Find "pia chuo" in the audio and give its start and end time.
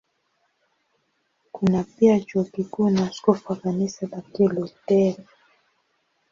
1.83-2.43